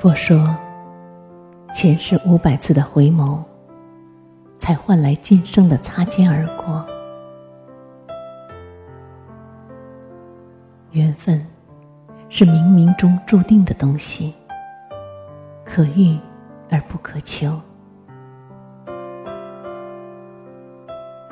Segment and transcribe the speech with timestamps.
[0.00, 0.56] 佛说，
[1.74, 3.38] 前世五百次的回眸，
[4.56, 6.82] 才换来今生的擦肩而过。
[10.92, 11.46] 缘分
[12.30, 14.32] 是冥冥中注定的东西，
[15.66, 16.18] 可遇
[16.70, 17.60] 而不可求。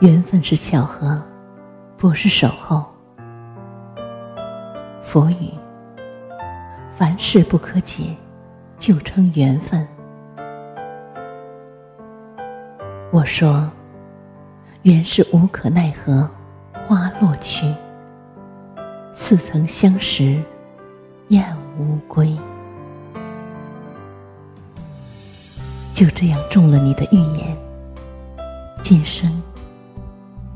[0.00, 1.22] 缘分是巧合，
[1.96, 2.84] 不是守候。
[5.02, 5.54] 佛语：
[6.94, 8.14] 凡事不可解。
[8.78, 9.86] 就称缘分。
[13.10, 13.68] 我说，
[14.82, 16.30] 缘是无可奈何，
[16.86, 17.74] 花落去，
[19.12, 20.40] 似曾相识，
[21.28, 21.44] 燕
[21.76, 22.36] 无归。
[25.92, 27.56] 就这样中了你的预言，
[28.82, 29.42] 今生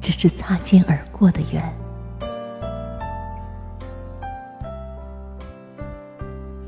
[0.01, 1.75] 只是擦肩而过的缘。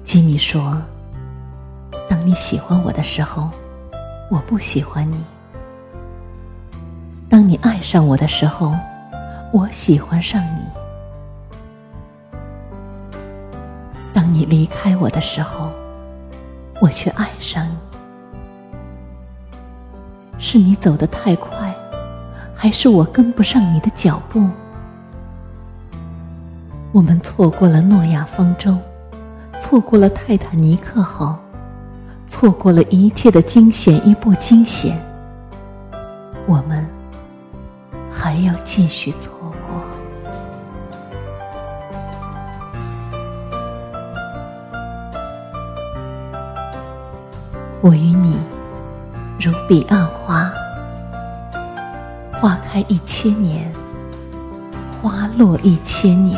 [0.02, 0.82] 吉米说。
[2.08, 3.50] 当你喜欢我的时候，
[4.30, 5.16] 我不喜欢你；
[7.28, 8.74] 当你爱上我的时候，
[9.52, 10.62] 我喜欢上你；
[14.12, 15.70] 当你离开我的时候，
[16.80, 17.76] 我却爱上你。
[20.38, 21.74] 是你走得太快，
[22.54, 24.48] 还是我跟不上你的脚步？
[26.92, 28.76] 我们错过了诺亚方舟，
[29.60, 31.43] 错过了泰坦尼克号。
[32.34, 35.00] 错过了一切的惊险与不惊险，
[36.48, 36.84] 我们
[38.10, 39.80] 还要继续错过。
[47.80, 48.36] 我与你
[49.38, 50.50] 如彼岸花，
[52.32, 53.72] 花开一千年，
[55.00, 56.36] 花落一千年，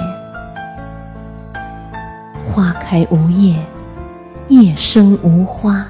[2.45, 3.57] 花开无叶。
[4.49, 5.85] 夜生无花，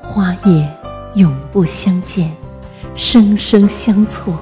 [0.00, 0.68] 花叶
[1.14, 2.30] 永不相见，
[2.94, 4.38] 生生相错，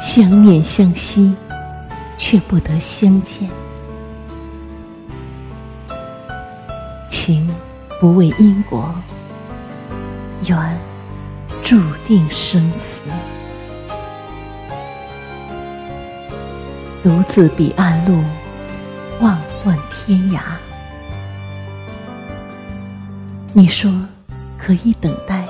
[0.00, 1.36] 相念相惜，
[2.16, 3.50] 却不得相见。
[7.06, 7.46] 情
[8.00, 8.94] 不为因果，
[10.46, 10.78] 缘
[11.62, 13.02] 注定生死。
[17.02, 18.24] 独自彼岸路，
[19.20, 20.40] 望断天涯。
[23.52, 23.90] 你说
[24.56, 25.44] 可以等待，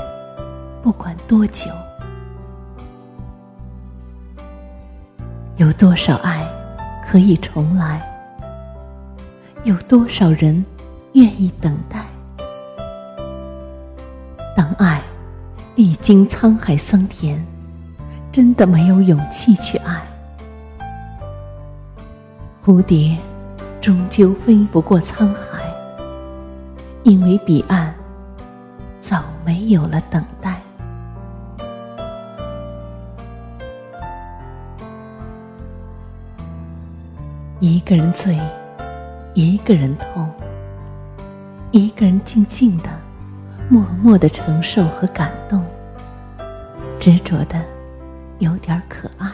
[0.82, 1.70] 不管多久。
[5.56, 6.42] 有多少爱
[7.06, 8.00] 可以重来？
[9.64, 10.64] 有多少人
[11.12, 12.02] 愿意等待？
[14.56, 15.02] 当爱
[15.74, 17.44] 历经沧海桑田，
[18.32, 20.00] 真的没有勇气去爱。
[22.64, 23.18] 蝴蝶
[23.78, 25.49] 终究飞不过沧海。
[27.02, 27.94] 因为彼岸
[29.00, 30.60] 早没有了等待，
[37.58, 38.38] 一个人醉，
[39.34, 40.30] 一个人痛，
[41.70, 42.90] 一个人静静的、
[43.70, 45.64] 默默的承受和感动，
[46.98, 47.58] 执着的
[48.40, 49.26] 有点可爱。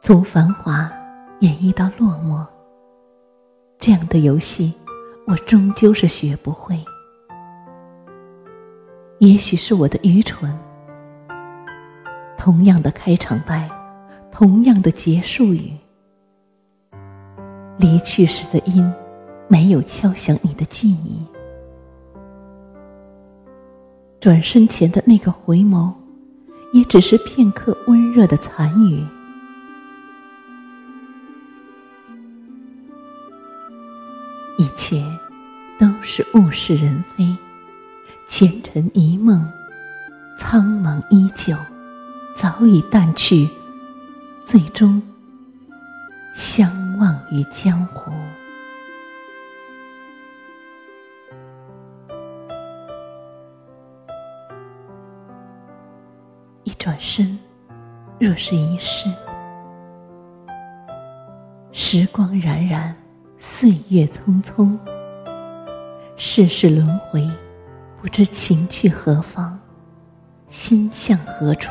[0.00, 0.90] 从繁华
[1.40, 2.46] 演绎到落寞。
[3.80, 4.74] 这样的游戏，
[5.26, 6.78] 我终究是学不会。
[9.20, 10.54] 也许是我的愚蠢。
[12.36, 13.70] 同样的开场白，
[14.30, 15.72] 同样的结束语，
[17.78, 18.92] 离去时的音，
[19.48, 21.18] 没有敲响你的记忆。
[24.20, 25.90] 转身前的那个回眸，
[26.74, 29.02] 也只是片刻温热的残余。
[34.82, 35.04] 且
[35.78, 37.36] 都是物是人非
[38.26, 39.46] 前尘一梦
[40.38, 41.54] 苍茫依旧
[42.34, 43.46] 早已淡去
[44.42, 45.02] 最终
[46.34, 48.10] 相忘于江湖。
[56.64, 57.38] 一转身
[58.18, 59.10] 若是一世
[61.70, 62.96] 时光冉冉
[63.42, 64.76] 岁月匆匆，
[66.14, 67.26] 世事轮回，
[67.98, 69.58] 不知情去何方，
[70.46, 71.70] 心向何处。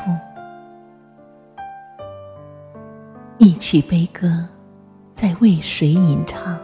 [3.37, 4.47] 一曲悲歌，
[5.13, 6.59] 在为谁吟唱？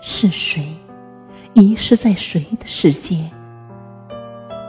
[0.00, 0.76] 是谁
[1.54, 3.28] 遗失在谁的世界？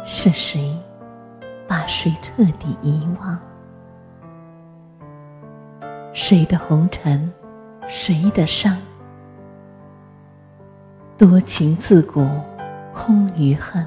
[0.04, 0.76] 是谁
[1.68, 3.40] 把谁彻底遗忘？
[6.12, 7.32] 谁的红尘，
[7.88, 8.78] 谁的伤？
[11.18, 12.28] 多情自古
[12.94, 13.86] 空余恨，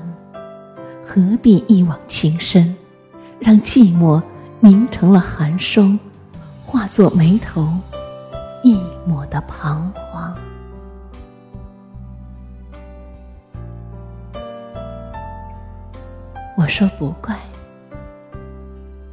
[1.05, 2.75] 何必一往情深？
[3.39, 4.23] 让寂寞
[4.61, 5.99] 凝成了寒霜，
[6.65, 7.69] 化作眉头
[8.63, 10.35] 一抹的彷徨。
[16.57, 17.37] 我说不怪，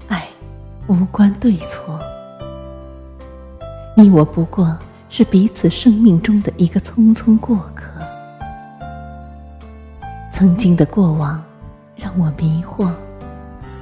[0.07, 0.25] 爱
[0.87, 1.99] 无关对错。
[3.95, 4.75] 你我不过
[5.07, 7.91] 是彼此生命中的一个匆匆过客，
[10.31, 11.41] 曾经的过往
[11.95, 12.89] 让我迷惑，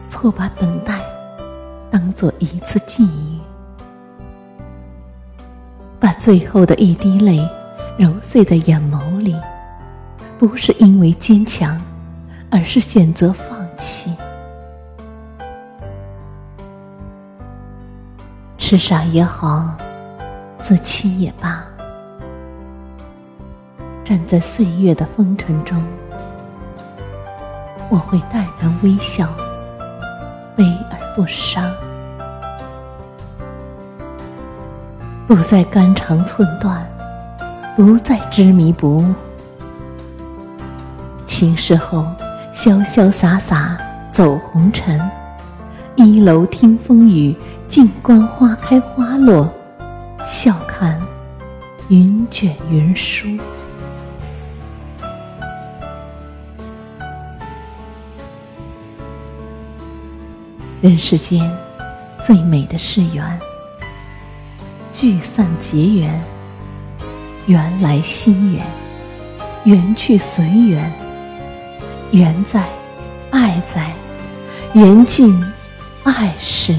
[0.09, 0.99] 错把等待
[1.89, 3.39] 当做一次际遇，
[5.97, 7.49] 把最后的一滴泪
[7.97, 9.33] 揉碎在眼眸里，
[10.37, 11.81] 不是因为坚强，
[12.49, 14.13] 而是选择放弃，
[18.57, 19.77] 痴傻也好。
[20.61, 21.65] 自欺也罢，
[24.05, 25.83] 站在岁月的风尘中，
[27.89, 29.27] 我会淡然微笑，
[30.55, 31.69] 悲而不伤，
[35.27, 36.87] 不再肝肠寸断，
[37.75, 39.05] 不再执迷不悟。
[41.25, 42.05] 情逝后，
[42.53, 43.75] 潇潇洒洒
[44.11, 45.01] 走红尘，
[45.95, 47.35] 一楼听风雨，
[47.67, 49.51] 静观花开花落。
[50.25, 51.01] 笑看
[51.89, 53.27] 云卷云舒，
[60.79, 61.51] 人世间
[62.21, 63.39] 最美的是缘，
[64.94, 66.24] 聚散结缘，
[67.47, 68.65] 缘来心缘，
[69.65, 70.91] 缘去随缘，
[72.12, 72.63] 缘在，
[73.31, 73.91] 爱在，
[74.74, 75.44] 缘尽，
[76.03, 76.77] 爱逝，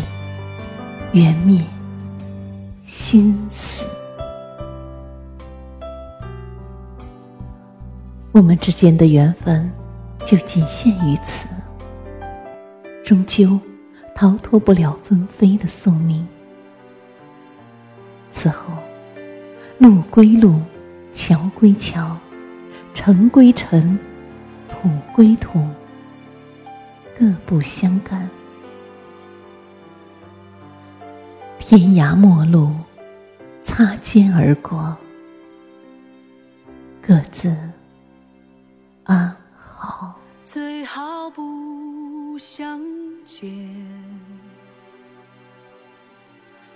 [1.13, 1.61] 缘灭。
[2.95, 3.87] 心死，
[8.33, 9.73] 我们之间的缘分
[10.27, 11.49] 就仅限于此，
[13.03, 13.59] 终究
[14.15, 16.29] 逃脱不了纷飞的宿命。
[18.31, 18.75] 此后，
[19.79, 20.61] 路归路，
[21.15, 22.15] 桥归桥，
[22.93, 23.99] 尘归尘，
[24.69, 25.67] 土归土，
[27.19, 28.29] 各不相干。
[31.75, 32.71] 天涯陌路，
[33.63, 34.95] 擦肩而过，
[37.01, 37.51] 各自
[39.05, 40.15] 安好。
[40.45, 42.79] 最好不相
[43.25, 43.51] 见，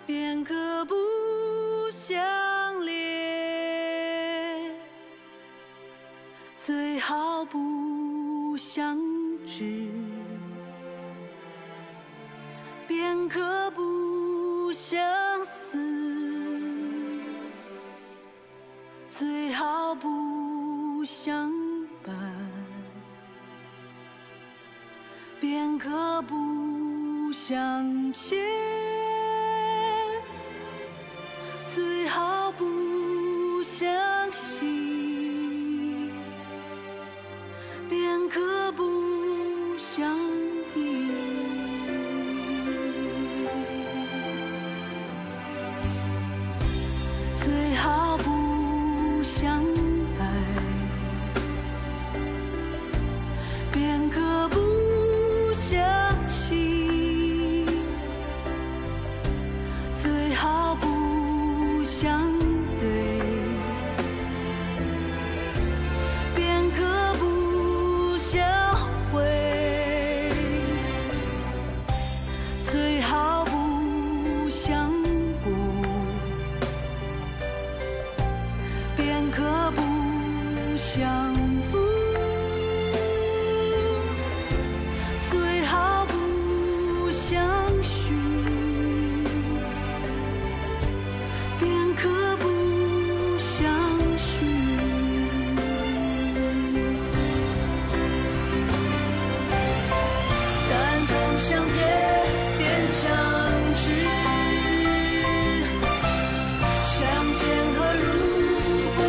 [0.07, 0.95] 便可不
[1.93, 2.97] 相恋；
[6.57, 8.99] 最好不相
[9.45, 9.91] 知，
[12.89, 13.96] 便可不。
[14.89, 15.77] 相思，
[19.09, 21.51] 最好不相
[22.05, 22.15] 伴，
[25.41, 28.39] 便可不相欠。
[31.75, 34.76] 最好不相惜，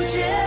[0.08, 0.47] 结